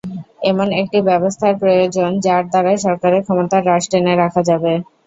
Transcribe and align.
এমন 0.43 0.67
একটি 0.81 0.99
ব্যবস্থা 1.09 1.47
প্রয়োজন, 1.61 2.09
যার 2.25 2.43
দ্বারা 2.51 2.71
সরকারের 2.85 3.21
ক্ষমতার 3.25 3.67
রাশ 3.69 3.83
টেনে 3.91 4.13
রাখা 4.15 4.41
যাবে। 4.49 4.73